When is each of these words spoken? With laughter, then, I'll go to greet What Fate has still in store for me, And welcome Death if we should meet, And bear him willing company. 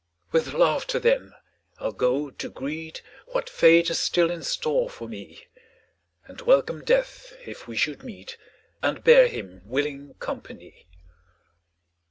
With 0.31 0.51
laughter, 0.55 0.97
then, 0.97 1.35
I'll 1.77 1.91
go 1.91 2.31
to 2.31 2.49
greet 2.49 3.03
What 3.27 3.47
Fate 3.47 3.87
has 3.89 3.99
still 3.99 4.31
in 4.31 4.41
store 4.41 4.89
for 4.89 5.07
me, 5.07 5.45
And 6.25 6.41
welcome 6.41 6.83
Death 6.83 7.33
if 7.45 7.67
we 7.67 7.77
should 7.77 8.01
meet, 8.03 8.35
And 8.81 9.03
bear 9.03 9.27
him 9.27 9.61
willing 9.63 10.15
company. 10.15 10.87